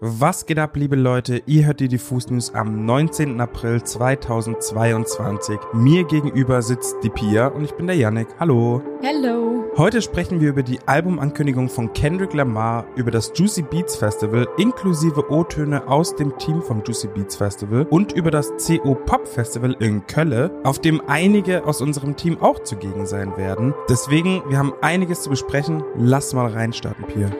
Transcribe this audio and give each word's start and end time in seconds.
Was 0.00 0.46
geht 0.46 0.60
ab, 0.60 0.76
liebe 0.76 0.94
Leute? 0.94 1.42
Ihr 1.46 1.66
hört 1.66 1.80
die 1.80 1.88
Diffus 1.88 2.30
News 2.30 2.54
am 2.54 2.86
19. 2.86 3.40
April 3.40 3.82
2022. 3.82 5.58
Mir 5.72 6.04
gegenüber 6.04 6.62
sitzt 6.62 6.98
die 7.02 7.10
Pia 7.10 7.48
und 7.48 7.64
ich 7.64 7.74
bin 7.74 7.88
der 7.88 7.96
Yannick. 7.96 8.28
Hallo. 8.38 8.80
Hallo. 9.02 9.64
Heute 9.76 10.00
sprechen 10.00 10.40
wir 10.40 10.50
über 10.50 10.62
die 10.62 10.78
Albumankündigung 10.86 11.68
von 11.68 11.92
Kendrick 11.94 12.32
Lamar, 12.32 12.86
über 12.94 13.10
das 13.10 13.32
Juicy 13.34 13.62
Beats 13.62 13.96
Festival 13.96 14.46
inklusive 14.56 15.32
O-Töne 15.32 15.88
aus 15.88 16.14
dem 16.14 16.38
Team 16.38 16.62
vom 16.62 16.84
Juicy 16.84 17.08
Beats 17.08 17.34
Festival 17.34 17.84
und 17.90 18.12
über 18.12 18.30
das 18.30 18.52
CO 18.64 18.94
Pop 18.94 19.26
Festival 19.26 19.74
in 19.80 20.06
Kölle, 20.06 20.52
auf 20.62 20.78
dem 20.78 21.02
einige 21.08 21.66
aus 21.66 21.80
unserem 21.80 22.14
Team 22.14 22.40
auch 22.40 22.60
zugegen 22.60 23.04
sein 23.04 23.36
werden. 23.36 23.74
Deswegen, 23.88 24.44
wir 24.48 24.58
haben 24.58 24.74
einiges 24.80 25.22
zu 25.22 25.30
besprechen. 25.30 25.82
Lass 25.96 26.34
mal 26.34 26.46
reinstarten, 26.46 27.04
Pia. 27.06 27.32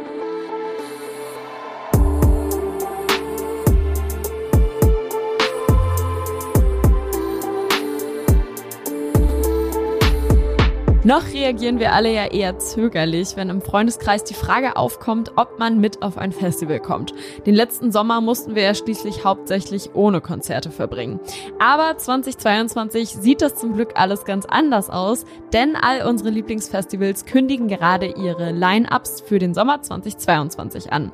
Noch 11.09 11.33
reagieren 11.33 11.79
wir 11.79 11.95
alle 11.95 12.13
ja 12.13 12.27
eher 12.27 12.59
zögerlich, 12.59 13.35
wenn 13.37 13.49
im 13.49 13.63
Freundeskreis 13.63 14.25
die 14.25 14.35
Frage 14.35 14.77
aufkommt, 14.77 15.33
ob 15.37 15.59
man 15.59 15.81
mit 15.81 16.03
auf 16.03 16.19
ein 16.19 16.33
Festival 16.33 16.81
kommt. 16.81 17.15
Den 17.47 17.55
letzten 17.55 17.91
Sommer 17.93 18.21
mussten 18.21 18.55
wir 18.55 18.65
ja 18.65 18.75
schließlich 18.75 19.25
hauptsächlich 19.25 19.95
ohne 19.95 20.21
Konzerte 20.21 20.71
verbringen. 20.71 21.19
Aber 21.59 21.97
2022 21.97 23.09
sieht 23.09 23.41
das 23.41 23.55
zum 23.55 23.73
Glück 23.73 23.93
alles 23.95 24.27
ganz 24.27 24.45
anders 24.45 24.91
aus, 24.91 25.25
denn 25.55 25.77
all 25.77 26.07
unsere 26.07 26.29
Lieblingsfestivals 26.29 27.25
kündigen 27.25 27.69
gerade 27.69 28.09
ihre 28.09 28.53
Line-ups 28.53 29.23
für 29.23 29.39
den 29.39 29.55
Sommer 29.55 29.81
2022 29.81 30.93
an. 30.93 31.11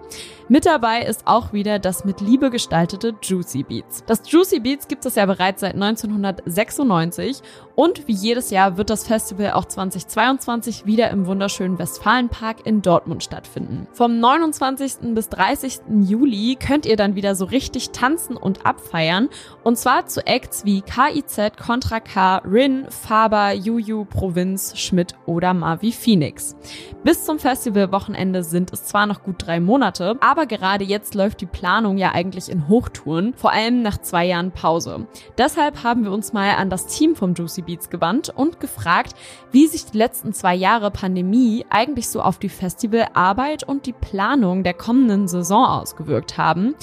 Mit 0.49 0.67
dabei 0.67 1.03
ist 1.03 1.27
auch 1.27 1.53
wieder 1.55 1.79
das 1.79 2.05
mit 2.05 2.21
Liebe 2.21 2.51
gestaltete 2.51 3.15
Juicy 3.23 3.63
Beats. 3.63 4.05
Das 4.07 4.31
Juicy 4.31 4.61
Beats 4.61 4.89
gibt 4.89 5.07
es 5.07 5.15
ja 5.15 5.25
bereits 5.25 5.63
seit 5.63 5.75
1996 5.75 7.41
und 7.77 8.07
wie 8.07 8.13
jedes 8.13 8.51
Jahr 8.51 8.77
wird 8.77 8.91
das 8.91 9.07
Festival 9.07 9.53
auch 9.53 9.65
2022 9.91 10.87
wieder 10.87 11.11
im 11.11 11.27
wunderschönen 11.27 11.79
Westfalenpark 11.79 12.67
in 12.67 12.83
Dortmund 12.83 13.23
stattfinden. 13.23 13.87
Vom 13.93 14.19
29. 14.19 15.15
bis 15.15 15.29
30. 15.29 15.81
Juli 16.03 16.57
könnt 16.57 16.87
ihr 16.87 16.97
dann 16.97 17.15
wieder 17.15 17.35
so 17.35 17.45
richtig 17.45 17.91
tanzen 17.91 18.37
und 18.37 18.67
abfeiern 18.67 19.29
und 19.63 19.79
zwar 19.79 20.07
zu 20.07 20.27
Acts 20.27 20.65
wie 20.65 20.83
KIZ, 20.83 21.57
Contra 21.57 22.01
K, 22.01 22.39
Rin, 22.39 22.87
Faber, 22.89 23.53
Juju, 23.53 24.05
Provinz, 24.05 24.77
Schmidt 24.77 25.15
oder 25.27 25.55
Mavi 25.55 25.93
Phoenix. 25.93 26.57
Bis 27.03 27.25
zum 27.25 27.39
Festivalwochenende 27.39 28.43
sind 28.43 28.73
es 28.73 28.85
zwar 28.85 29.07
noch 29.07 29.23
gut 29.23 29.37
drei 29.39 29.61
Monate, 29.61 30.17
aber 30.21 30.47
gerade 30.47 30.85
jetzt 30.85 31.15
läuft 31.15 31.41
die 31.41 31.47
Planung 31.47 31.99
ja 31.99 32.13
eigentlich 32.13 32.49
in 32.49 32.69
Hochtouren, 32.69 33.35
vor 33.35 33.53
allem 33.53 33.83
nach 33.83 33.99
zwei 33.99 34.27
Jahren 34.27 34.53
Pause. 34.53 35.07
Deshalb 35.37 35.83
haben 35.83 36.05
wir 36.05 36.13
uns 36.13 36.33
mal 36.33 36.55
an 36.57 36.71
das 36.71 36.87
Team 36.87 37.15
vom 37.17 37.35
Juicy 37.35 37.63
Beats 37.63 37.91
gewandt 37.91 38.33
und 38.35 38.61
gefragt, 38.61 39.15
wie 39.53 39.67
sich 39.75 39.91
die 39.91 39.99
letzten 39.99 40.33
zwei 40.33 40.55
Jahre 40.55 40.93
Pandemie 40.93 41.67
eigentlich 41.69 42.09
so 42.09 42.23
auf 42.23 42.39
die 42.39 42.49
Festivalarbeit 42.49 43.65
und 43.65 43.87
die 43.87 43.93
Planung 43.93 44.63
der 44.63 44.75
kommenden 44.75 45.27
Saison 45.27 45.67
ausgewirkt 45.67 46.39
haben 46.39 46.77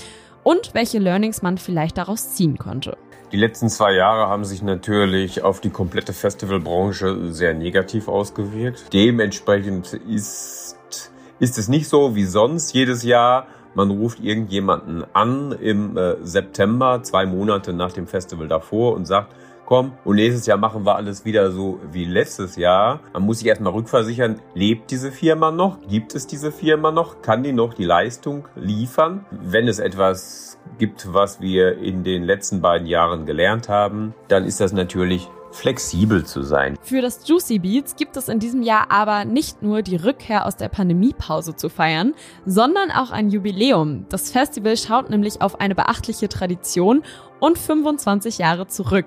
und 0.43 0.73
welche 0.73 0.99
Learnings 0.99 1.41
man 1.41 1.57
vielleicht 1.57 1.97
daraus 1.97 2.33
ziehen 2.33 2.57
konnte. 2.57 2.97
Die 3.31 3.37
letzten 3.37 3.69
zwei 3.69 3.93
Jahre 3.93 4.27
haben 4.27 4.43
sich 4.43 4.61
natürlich 4.61 5.41
auf 5.41 5.61
die 5.61 5.69
komplette 5.69 6.11
Festivalbranche 6.11 7.31
sehr 7.31 7.53
negativ 7.53 8.09
ausgewirkt. 8.09 8.91
Dementsprechend 8.91 9.93
ist, 9.93 10.75
ist 11.39 11.57
es 11.57 11.69
nicht 11.69 11.87
so 11.87 12.13
wie 12.13 12.25
sonst 12.25 12.73
jedes 12.73 13.03
Jahr. 13.03 13.47
Man 13.73 13.89
ruft 13.89 14.19
irgendjemanden 14.19 15.05
an 15.13 15.51
im 15.53 15.97
äh, 15.97 16.15
September, 16.23 17.01
zwei 17.03 17.25
Monate 17.25 17.73
nach 17.73 17.93
dem 17.93 18.07
Festival 18.07 18.47
davor 18.47 18.93
und 18.95 19.05
sagt, 19.05 19.33
komm, 19.65 19.93
und 20.03 20.17
nächstes 20.17 20.45
Jahr 20.47 20.57
machen 20.57 20.85
wir 20.85 20.97
alles 20.97 21.23
wieder 21.23 21.49
so 21.51 21.79
wie 21.93 22.03
letztes 22.03 22.57
Jahr. 22.57 22.99
Man 23.13 23.23
muss 23.23 23.39
sich 23.39 23.47
erstmal 23.47 23.71
rückversichern, 23.71 24.41
lebt 24.53 24.91
diese 24.91 25.13
Firma 25.13 25.51
noch? 25.51 25.77
Gibt 25.87 26.13
es 26.13 26.27
diese 26.27 26.51
Firma 26.51 26.91
noch? 26.91 27.21
Kann 27.21 27.41
die 27.41 27.53
noch 27.53 27.73
die 27.73 27.85
Leistung 27.85 28.49
liefern? 28.55 29.23
Wenn 29.31 29.69
es 29.69 29.79
etwas 29.79 30.57
gibt, 30.77 31.13
was 31.13 31.39
wir 31.39 31.77
in 31.77 32.03
den 32.03 32.23
letzten 32.23 32.59
beiden 32.59 32.85
Jahren 32.85 33.25
gelernt 33.25 33.69
haben, 33.69 34.13
dann 34.27 34.43
ist 34.43 34.59
das 34.59 34.73
natürlich 34.73 35.29
flexibel 35.51 36.25
zu 36.25 36.41
sein. 36.43 36.77
Für 36.81 37.01
das 37.01 37.27
Juicy 37.27 37.59
Beats 37.59 37.95
gibt 37.95 38.17
es 38.17 38.29
in 38.29 38.39
diesem 38.39 38.63
Jahr 38.63 38.89
aber 38.89 39.25
nicht 39.25 39.61
nur 39.61 39.81
die 39.81 39.95
Rückkehr 39.95 40.45
aus 40.45 40.55
der 40.55 40.69
Pandemiepause 40.69 41.55
zu 41.55 41.69
feiern, 41.69 42.13
sondern 42.45 42.91
auch 42.91 43.11
ein 43.11 43.29
Jubiläum. 43.29 44.05
Das 44.09 44.31
Festival 44.31 44.77
schaut 44.77 45.09
nämlich 45.09 45.41
auf 45.41 45.59
eine 45.59 45.75
beachtliche 45.75 46.29
Tradition 46.29 47.03
und 47.41 47.57
25 47.57 48.37
Jahre 48.37 48.67
zurück. 48.67 49.05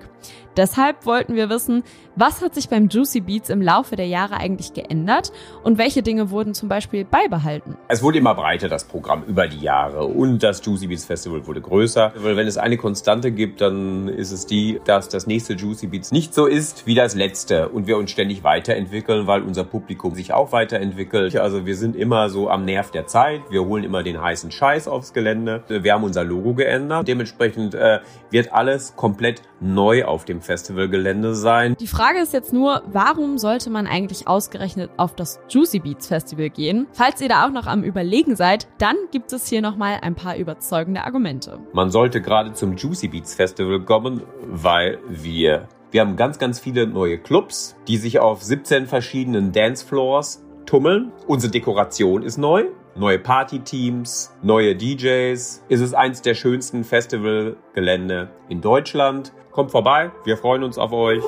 Deshalb 0.57 1.05
wollten 1.05 1.35
wir 1.35 1.49
wissen, 1.49 1.83
was 2.15 2.41
hat 2.41 2.53
sich 2.53 2.69
beim 2.69 2.87
Juicy 2.87 3.21
Beats 3.21 3.49
im 3.49 3.61
Laufe 3.61 3.95
der 3.95 4.07
Jahre 4.07 4.37
eigentlich 4.37 4.73
geändert 4.73 5.31
und 5.63 5.77
welche 5.77 6.01
Dinge 6.01 6.29
wurden 6.29 6.53
zum 6.53 6.69
Beispiel 6.69 7.05
beibehalten? 7.05 7.77
Es 7.87 8.03
wurde 8.03 8.19
immer 8.19 8.35
breiter, 8.35 8.69
das 8.69 8.83
Programm, 8.85 9.23
über 9.23 9.47
die 9.47 9.59
Jahre 9.59 10.05
und 10.05 10.43
das 10.43 10.63
Juicy 10.65 10.87
Beats 10.87 11.05
Festival 11.05 11.47
wurde 11.47 11.61
größer. 11.61 12.13
Weil 12.15 12.35
wenn 12.35 12.47
es 12.47 12.57
eine 12.57 12.77
Konstante 12.77 13.31
gibt, 13.31 13.61
dann 13.61 14.07
ist 14.09 14.31
es 14.31 14.45
die, 14.45 14.79
dass 14.85 15.09
das 15.09 15.27
nächste 15.27 15.53
Juicy 15.53 15.87
Beats 15.87 16.11
nicht 16.11 16.33
so 16.35 16.47
ist 16.47 16.85
wie 16.85 16.95
das 16.95 17.15
letzte 17.15 17.69
und 17.69 17.87
wir 17.87 17.97
uns 17.97 18.11
ständig 18.11 18.43
weiterentwickeln, 18.43 19.25
weil 19.25 19.41
unser 19.41 19.63
Publikum 19.63 20.15
sich 20.15 20.33
auch 20.33 20.51
weiterentwickelt. 20.51 21.37
Also 21.37 21.65
wir 21.65 21.77
sind 21.77 21.95
immer 21.95 22.29
so 22.29 22.49
am 22.49 22.65
Nerv 22.65 22.91
der 22.91 23.07
Zeit, 23.07 23.41
wir 23.49 23.63
holen 23.63 23.85
immer 23.85 24.03
den 24.03 24.21
heißen 24.21 24.51
Scheiß 24.51 24.89
aufs 24.89 25.13
Gelände. 25.13 25.63
Wir 25.69 25.93
haben 25.93 26.03
unser 26.03 26.25
Logo 26.25 26.53
geändert. 26.53 27.07
Dementsprechend 27.07 27.73
äh, 27.73 27.99
wird 28.31 28.51
alles 28.51 28.97
komplett 28.97 29.43
neu 29.61 30.03
auf 30.03 30.25
dem 30.25 30.41
Festivalgelände 30.41 31.35
sein. 31.35 31.77
Die 31.79 31.87
Frage 31.87 32.19
ist 32.19 32.33
jetzt 32.33 32.51
nur, 32.51 32.83
warum 32.87 33.37
sollte 33.37 33.69
man 33.69 33.87
eigentlich 33.87 34.27
ausgerechnet 34.27 34.91
auf 34.97 35.15
das 35.15 35.39
Juicy 35.47 35.79
Beats 35.79 36.07
Festival 36.07 36.49
gehen? 36.49 36.87
Falls 36.91 37.21
ihr 37.21 37.29
da 37.29 37.45
auch 37.45 37.51
noch 37.51 37.65
am 37.65 37.81
Überlegen 37.81 38.35
seid, 38.35 38.67
dann 38.77 38.97
gibt 39.09 39.31
es 39.31 39.47
hier 39.47 39.61
nochmal 39.61 39.99
ein 40.01 40.15
paar 40.15 40.35
überzeugende 40.35 41.05
Argumente. 41.05 41.59
Man 41.71 41.91
sollte 41.91 42.21
gerade 42.21 42.51
zum 42.51 42.75
Juicy 42.75 43.07
Beats 43.07 43.35
Festival 43.35 43.79
kommen, 43.79 44.23
weil 44.41 44.99
wir 45.07 45.69
wir 45.95 46.01
haben 46.01 46.17
ganz, 46.17 46.39
ganz 46.39 46.59
viele 46.59 46.87
neue 46.87 47.17
Clubs, 47.17 47.77
die 47.87 47.95
sich 47.95 48.19
auf 48.19 48.43
17 48.43 48.85
verschiedenen 48.85 49.53
Dancefloors 49.53 50.43
tummeln. 50.65 51.13
Unsere 51.25 51.53
Dekoration 51.53 52.21
ist 52.21 52.37
neu 52.37 52.65
neue 52.97 53.17
Partyteams, 53.17 54.35
neue 54.41 54.75
DJs. 54.75 55.63
Es 55.69 55.79
ist 55.79 55.93
eins 55.93 56.21
der 56.21 56.33
schönsten 56.33 56.83
Festivalgelände 56.83 58.29
in 58.49 58.59
Deutschland. 58.59 59.31
Kommt 59.51 59.71
vorbei, 59.71 60.11
wir 60.25 60.35
freuen 60.35 60.63
uns 60.63 60.77
auf 60.77 60.91
euch. 60.91 61.23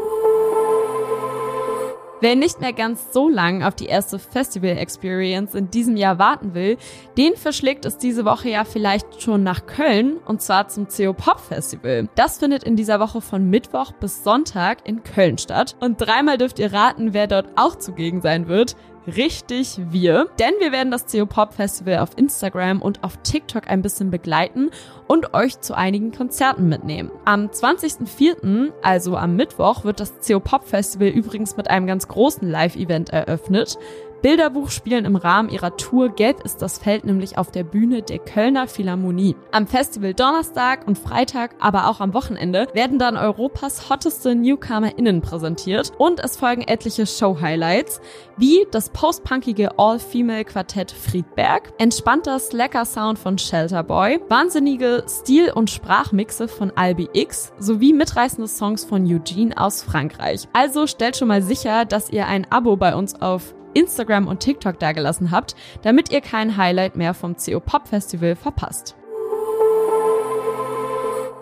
Wer 2.20 2.36
nicht 2.36 2.62
mehr 2.62 2.74
ganz 2.74 3.14
so 3.14 3.30
lang 3.30 3.62
auf 3.62 3.76
die 3.76 3.86
erste 3.86 4.18
Festival-Experience 4.18 5.54
in 5.54 5.70
diesem 5.70 5.96
Jahr 5.96 6.18
warten 6.18 6.56
will, 6.56 6.78
den 7.16 7.36
verschlägt 7.36 7.86
es 7.86 8.00
diese 8.00 8.26
Woche 8.26 8.50
ja 8.50 8.64
vielleicht 8.64 9.22
schon 9.22 9.44
nach 9.44 9.68
Köln 9.68 10.18
und 10.26 10.42
zwar 10.42 10.68
zum 10.68 10.88
CO 10.88 11.14
Pop 11.14 11.40
Festival. 11.40 12.10
Das 12.16 12.40
findet 12.40 12.64
in 12.64 12.76
dieser 12.76 13.00
Woche 13.00 13.22
von 13.22 13.52
Mittwoch 13.52 13.92
bis 13.92 14.24
Sonntag 14.24 14.80
in 14.88 15.04
Köln 15.04 15.38
statt. 15.38 15.76
Und 15.80 16.02
dreimal 16.02 16.40
dürft 16.40 16.58
ihr 16.58 16.74
raten, 16.74 17.14
wer 17.14 17.28
dort 17.28 17.50
auch 17.56 17.76
zugegen 17.76 18.22
sein 18.22 18.48
wird 18.48 18.76
richtig 19.08 19.80
wir, 19.90 20.28
denn 20.40 20.54
wir 20.60 20.72
werden 20.72 20.92
das 20.92 21.06
CO 21.12 21.26
Pop 21.26 21.54
Festival 21.54 22.00
auf 22.00 22.18
Instagram 22.18 22.82
und 22.82 23.04
auf 23.04 23.18
TikTok 23.24 23.68
ein 23.68 23.82
bisschen 23.82 24.12
begleiten 24.12 24.70
und 25.08 25.34
euch 25.34 25.60
zu 25.62 25.76
einigen 25.76 26.12
Konzerten 26.12 26.68
mitnehmen. 26.68 27.12
Am 27.26 27.48
20.04., 27.48 28.72
also 28.82 29.16
am 29.16 29.36
Mittwoch, 29.36 29.84
wird 29.86 30.00
das 30.00 30.14
CO 30.26 30.40
Pop 30.40 30.68
Festival 30.68 31.08
übrigens 31.08 31.58
mit 31.58 31.70
einem 31.70 31.88
ganz 31.88 32.08
großen 32.08 32.48
Live-Event 32.48 33.10
eröffnet. 33.10 33.78
Bilderbuch 34.28 34.72
spielen 34.72 35.06
im 35.06 35.16
Rahmen 35.16 35.48
ihrer 35.48 35.78
Tour 35.78 36.10
Gelb 36.10 36.44
ist 36.44 36.62
das 36.62 36.80
Feld 36.80 37.06
nämlich 37.06 37.38
auf 37.38 37.50
der 37.50 37.64
Bühne 37.64 38.02
der 38.02 38.20
Kölner 38.20 38.68
Philharmonie. 38.68 39.38
Am 39.54 39.68
Festival 39.68 40.14
Donnerstag 40.14 40.86
und 40.86 40.98
Freitag, 40.98 41.56
aber 41.62 41.88
auch 41.88 42.02
am 42.02 42.14
Wochenende, 42.14 42.68
werden 42.74 43.00
dann 43.00 43.16
Europas 43.16 43.90
hotteste 43.90 44.36
NewcomerInnen 44.36 45.22
präsentiert 45.22 45.94
und 45.98 46.20
es 46.20 46.36
folgen 46.36 46.64
etliche 46.64 47.08
Show-Highlights, 47.08 48.02
wie 48.36 48.68
das 48.70 48.90
postpunkige 48.90 49.80
All-Female-Quartett 49.80 50.92
Friedberg, 50.92 51.72
entspannter 51.78 52.38
Slacker-Sound 52.38 53.18
von 53.18 53.38
Shelter 53.38 53.84
Boy, 53.84 54.20
wahnsinnige 54.28 55.06
Stil- 55.08 55.54
und 55.54 55.70
Sprachmixe 55.70 56.50
von 56.50 56.74
Albi 56.76 57.08
X 57.14 57.54
sowie 57.60 57.94
mitreißende 57.94 58.50
Songs 58.50 58.84
von 58.84 59.06
Eugene 59.06 59.58
aus 59.58 59.84
Frankreich. 59.84 60.50
Also 60.52 60.86
stellt 60.86 61.16
schon 61.16 61.30
mal 61.30 61.42
sicher, 61.42 61.86
dass 61.86 62.10
ihr 62.10 62.28
ein 62.28 62.46
Abo 62.52 62.76
bei 62.76 62.94
uns 62.94 63.22
auf 63.22 63.56
Instagram 63.78 64.28
und 64.28 64.40
TikTok 64.40 64.80
dagelassen 64.80 65.32
habt, 65.32 65.56
damit 65.82 66.12
ihr 66.12 66.22
kein 66.22 66.58
Highlight 66.58 66.96
mehr 66.96 67.14
vom 67.14 67.36
CO 67.36 67.60
Pop 67.60 67.88
Festival 67.88 68.36
verpasst. 68.36 68.96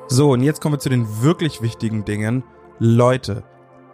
So, 0.07 0.31
und 0.31 0.43
jetzt 0.43 0.61
kommen 0.61 0.75
wir 0.75 0.79
zu 0.79 0.89
den 0.89 1.23
wirklich 1.23 1.61
wichtigen 1.61 2.05
Dingen. 2.05 2.43
Leute, 2.77 3.43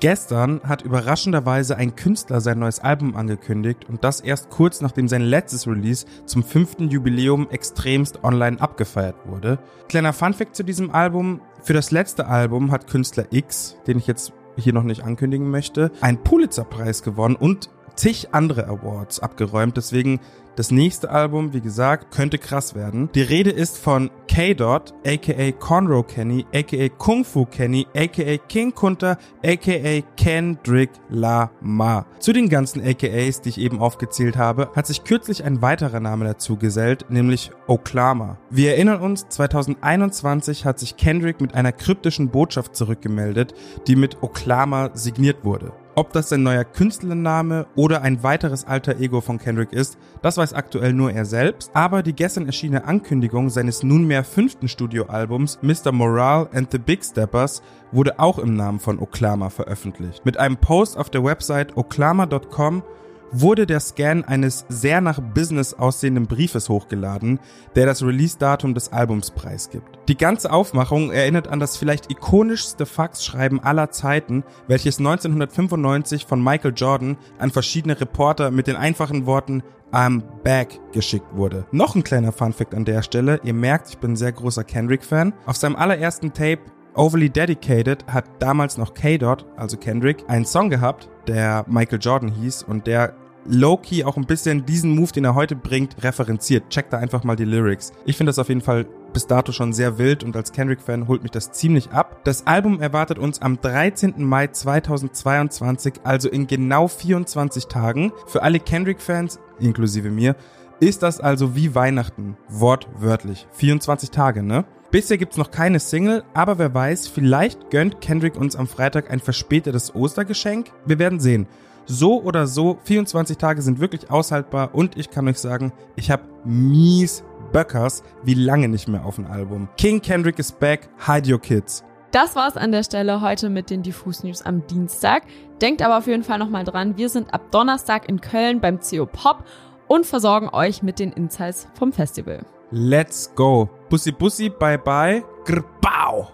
Gestern 0.01 0.61
hat 0.63 0.81
überraschenderweise 0.81 1.77
ein 1.77 1.95
Künstler 1.95 2.41
sein 2.41 2.57
neues 2.57 2.79
Album 2.79 3.15
angekündigt 3.15 3.85
und 3.87 4.03
das 4.03 4.19
erst 4.19 4.49
kurz 4.49 4.81
nachdem 4.81 5.07
sein 5.07 5.21
letztes 5.21 5.67
Release 5.67 6.07
zum 6.25 6.41
fünften 6.41 6.89
Jubiläum 6.89 7.47
extremst 7.51 8.23
online 8.23 8.59
abgefeiert 8.59 9.15
wurde. 9.25 9.59
Kleiner 9.89 10.11
Funfact 10.11 10.55
zu 10.55 10.63
diesem 10.63 10.89
Album. 10.89 11.39
Für 11.61 11.73
das 11.73 11.91
letzte 11.91 12.25
Album 12.25 12.71
hat 12.71 12.87
Künstler 12.87 13.27
X, 13.29 13.77
den 13.85 13.99
ich 13.99 14.07
jetzt 14.07 14.33
hier 14.57 14.73
noch 14.73 14.81
nicht 14.81 15.03
ankündigen 15.03 15.51
möchte, 15.51 15.91
einen 16.01 16.23
Pulitzer-Preis 16.23 17.03
gewonnen 17.03 17.35
und 17.35 17.69
zig 18.01 18.29
andere 18.31 18.67
Awards 18.67 19.19
abgeräumt. 19.19 19.77
Deswegen 19.77 20.19
das 20.55 20.71
nächste 20.71 21.11
Album, 21.11 21.53
wie 21.53 21.61
gesagt, 21.61 22.11
könnte 22.11 22.39
krass 22.39 22.73
werden. 22.73 23.09
Die 23.13 23.21
Rede 23.21 23.51
ist 23.51 23.77
von 23.77 24.09
K-Dot, 24.27 24.93
aka 25.05 25.51
Conroe 25.51 26.03
Kenny, 26.03 26.45
aka 26.51 26.89
Kung 26.97 27.23
Fu 27.23 27.45
Kenny, 27.45 27.85
aka 27.95 28.37
King 28.49 28.73
Kunter, 28.73 29.19
aka 29.45 30.01
Kendrick 30.17 30.89
Lamar. 31.09 32.07
Zu 32.19 32.33
den 32.33 32.49
ganzen 32.49 32.81
AKAs, 32.81 33.41
die 33.41 33.49
ich 33.49 33.59
eben 33.59 33.79
aufgezählt 33.79 34.35
habe, 34.35 34.71
hat 34.75 34.87
sich 34.87 35.03
kürzlich 35.03 35.43
ein 35.43 35.61
weiterer 35.61 35.99
Name 35.99 36.25
dazu 36.25 36.57
gesellt, 36.57 37.05
nämlich 37.09 37.51
Oklama. 37.67 38.37
Wir 38.49 38.71
erinnern 38.71 38.99
uns, 38.99 39.29
2021 39.29 40.65
hat 40.65 40.79
sich 40.79 40.97
Kendrick 40.97 41.39
mit 41.39 41.53
einer 41.53 41.71
kryptischen 41.71 42.29
Botschaft 42.29 42.75
zurückgemeldet, 42.75 43.53
die 43.87 43.95
mit 43.95 44.23
Oklama 44.23 44.89
signiert 44.95 45.45
wurde. 45.45 45.71
Ob 45.93 46.13
das 46.13 46.29
sein 46.29 46.43
neuer 46.43 46.63
Künstlername 46.63 47.67
oder 47.75 48.01
ein 48.01 48.23
weiteres 48.23 48.65
alter 48.65 48.97
Ego 48.99 49.19
von 49.19 49.39
Kendrick 49.39 49.73
ist, 49.73 49.97
das 50.21 50.37
weiß 50.37 50.53
aktuell 50.53 50.93
nur 50.93 51.11
er 51.11 51.25
selbst, 51.25 51.69
aber 51.73 52.01
die 52.01 52.13
gestern 52.13 52.45
erschienene 52.45 52.85
Ankündigung 52.85 53.49
seines 53.49 53.83
nunmehr 53.83 54.23
fünften 54.23 54.69
Studioalbums 54.69 55.59
Mr. 55.61 55.91
Morale 55.91 56.49
and 56.53 56.71
the 56.71 56.77
Big 56.77 57.03
Steppers 57.03 57.61
wurde 57.91 58.19
auch 58.19 58.39
im 58.39 58.55
Namen 58.55 58.79
von 58.79 58.99
Oklama 58.99 59.49
veröffentlicht. 59.49 60.25
Mit 60.25 60.37
einem 60.37 60.55
Post 60.55 60.97
auf 60.97 61.09
der 61.09 61.25
Website 61.25 61.75
oklama.com 61.75 62.83
wurde 63.31 63.65
der 63.65 63.79
Scan 63.79 64.23
eines 64.25 64.65
sehr 64.69 65.01
nach 65.01 65.19
Business 65.19 65.73
aussehenden 65.73 66.27
Briefes 66.27 66.69
hochgeladen, 66.69 67.39
der 67.75 67.85
das 67.85 68.03
Release-Datum 68.03 68.73
des 68.73 68.91
Albums 68.91 69.31
preisgibt. 69.31 69.99
Die 70.07 70.17
ganze 70.17 70.51
Aufmachung 70.51 71.11
erinnert 71.11 71.47
an 71.47 71.59
das 71.59 71.77
vielleicht 71.77 72.11
ikonischste 72.11 72.85
Faxschreiben 72.85 73.59
aller 73.59 73.91
Zeiten, 73.91 74.43
welches 74.67 74.99
1995 74.99 76.25
von 76.25 76.43
Michael 76.43 76.73
Jordan 76.75 77.17
an 77.39 77.51
verschiedene 77.51 77.99
Reporter 77.99 78.51
mit 78.51 78.67
den 78.67 78.75
einfachen 78.75 79.25
Worten 79.25 79.63
I'm 79.91 80.21
back 80.43 80.79
geschickt 80.93 81.27
wurde. 81.35 81.65
Noch 81.71 81.95
ein 81.95 82.03
kleiner 82.03 82.31
Funfact 82.31 82.73
an 82.73 82.85
der 82.85 83.01
Stelle. 83.01 83.41
Ihr 83.43 83.53
merkt, 83.53 83.89
ich 83.89 83.97
bin 83.97 84.13
ein 84.13 84.15
sehr 84.15 84.31
großer 84.31 84.63
Kendrick-Fan. 84.63 85.33
Auf 85.45 85.57
seinem 85.57 85.75
allerersten 85.75 86.31
Tape 86.33 86.61
Overly 86.93 87.29
Dedicated 87.29 88.05
hat 88.07 88.25
damals 88.39 88.77
noch 88.77 88.93
K-Dot, 88.93 89.45
also 89.55 89.77
Kendrick, 89.77 90.25
einen 90.27 90.45
Song 90.45 90.69
gehabt, 90.69 91.09
der 91.27 91.65
Michael 91.67 91.99
Jordan 92.01 92.29
hieß 92.29 92.63
und 92.63 92.85
der 92.85 93.13
low-key 93.45 94.03
auch 94.03 94.17
ein 94.17 94.25
bisschen 94.25 94.65
diesen 94.65 94.95
Move, 94.95 95.11
den 95.11 95.25
er 95.25 95.35
heute 95.35 95.55
bringt, 95.55 96.03
referenziert. 96.03 96.69
Checkt 96.69 96.93
da 96.93 96.97
einfach 96.97 97.23
mal 97.23 97.35
die 97.35 97.45
Lyrics. 97.45 97.91
Ich 98.05 98.17
finde 98.17 98.29
das 98.29 98.39
auf 98.39 98.49
jeden 98.49 98.61
Fall 98.61 98.85
bis 99.13 99.25
dato 99.25 99.51
schon 99.51 99.73
sehr 99.73 99.97
wild 99.97 100.23
und 100.23 100.35
als 100.35 100.51
Kendrick-Fan 100.51 101.07
holt 101.07 101.23
mich 101.23 101.31
das 101.31 101.51
ziemlich 101.51 101.89
ab. 101.91 102.23
Das 102.23 102.45
Album 102.45 102.79
erwartet 102.81 103.19
uns 103.19 103.41
am 103.41 103.59
13. 103.59 104.23
Mai 104.23 104.47
2022, 104.47 105.93
also 106.03 106.29
in 106.29 106.47
genau 106.47 106.87
24 106.87 107.67
Tagen. 107.67 108.11
Für 108.27 108.43
alle 108.43 108.59
Kendrick-Fans, 108.59 109.39
inklusive 109.59 110.11
mir, 110.11 110.35
ist 110.81 111.03
das 111.03 111.21
also 111.21 111.55
wie 111.55 111.75
Weihnachten. 111.75 112.35
Wortwörtlich. 112.49 113.47
24 113.51 114.09
Tage, 114.09 114.43
ne? 114.43 114.65
Bisher 114.89 115.17
gibt's 115.17 115.37
noch 115.37 115.51
keine 115.51 115.79
Single, 115.79 116.23
aber 116.33 116.57
wer 116.57 116.73
weiß, 116.73 117.07
vielleicht 117.07 117.69
gönnt 117.69 118.01
Kendrick 118.01 118.35
uns 118.35 118.57
am 118.57 118.67
Freitag 118.67 119.09
ein 119.09 119.19
verspätetes 119.19 119.95
Ostergeschenk. 119.95 120.71
Wir 120.85 120.99
werden 120.99 121.19
sehen. 121.19 121.47
So 121.85 122.21
oder 122.21 122.47
so, 122.47 122.79
24 122.83 123.37
Tage 123.37 123.61
sind 123.61 123.79
wirklich 123.79 124.09
aushaltbar 124.09 124.73
und 124.73 124.97
ich 124.97 125.11
kann 125.11 125.27
euch 125.27 125.37
sagen, 125.37 125.71
ich 125.95 126.09
habe 126.11 126.23
mies 126.43 127.23
Böckers 127.53 128.03
wie 128.23 128.33
lange 128.33 128.67
nicht 128.67 128.87
mehr 128.87 129.05
auf 129.05 129.17
ein 129.17 129.27
Album. 129.27 129.69
King 129.77 130.01
Kendrick 130.01 130.39
is 130.39 130.51
back, 130.51 130.89
hide 131.05 131.31
your 131.31 131.39
kids. 131.39 131.83
Das 132.11 132.35
war's 132.35 132.57
an 132.57 132.71
der 132.71 132.83
Stelle 132.83 133.21
heute 133.21 133.49
mit 133.49 133.69
den 133.69 133.83
Diffus 133.83 134.23
News 134.23 134.41
am 134.41 134.65
Dienstag. 134.67 135.23
Denkt 135.61 135.81
aber 135.81 135.97
auf 135.99 136.07
jeden 136.07 136.23
Fall 136.23 136.39
nochmal 136.39 136.65
dran, 136.65 136.97
wir 136.97 137.07
sind 137.07 137.33
ab 137.33 137.51
Donnerstag 137.51 138.09
in 138.09 138.19
Köln 138.19 138.59
beim 138.59 138.79
CO 138.79 139.05
Pop 139.05 139.45
und 139.91 140.05
versorgen 140.05 140.47
euch 140.53 140.81
mit 140.83 140.99
den 140.99 141.11
Insights 141.11 141.67
vom 141.73 141.91
Festival. 141.91 142.45
Let's 142.71 143.29
go. 143.35 143.69
Bussi 143.89 144.13
Bussi, 144.13 144.47
bye 144.49 144.77
bye. 144.77 145.21
Grbau. 145.43 146.29